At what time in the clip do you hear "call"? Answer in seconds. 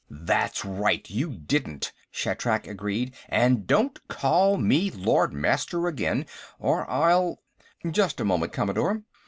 4.07-4.57